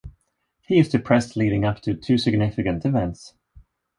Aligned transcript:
He 0.61 0.79
is 0.79 0.89
depressed 0.89 1.35
leading 1.37 1.63
up 1.63 1.79
to 1.81 1.93
two 1.93 2.17
significant 2.17 2.85
events. 2.85 3.35